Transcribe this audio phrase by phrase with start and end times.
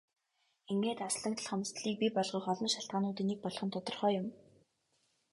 [0.71, 4.27] Ингээд алслагдал хомсдолыг бий болгох олон шалтгаануудын нэг болох нь тодорхой юм.